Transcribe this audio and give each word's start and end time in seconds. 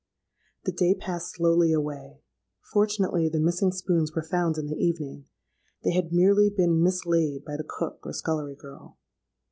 "The 0.63 0.71
day 0.71 0.95
passed 0.95 1.35
slowly 1.35 1.71
away. 1.71 2.23
Fortunately 2.73 3.29
the 3.29 3.39
missing 3.39 3.71
spoons 3.71 4.15
were 4.15 4.23
found 4.23 4.57
in 4.57 4.65
the 4.65 4.75
evening: 4.83 5.25
they 5.83 5.91
had 5.91 6.11
merely 6.11 6.49
been 6.49 6.81
mislaid 6.81 7.45
by 7.45 7.55
the 7.55 7.67
cook 7.69 7.99
or 8.01 8.11
scullery 8.11 8.55
girl. 8.55 8.97